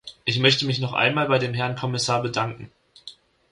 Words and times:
Ich 0.25 0.39
möchte 0.39 0.65
mich 0.65 0.79
noch 0.79 0.93
einmal 0.93 1.27
bei 1.27 1.37
dem 1.37 1.53
Herrn 1.53 1.75
Kommissar 1.75 2.23
bedanken. 2.23 2.71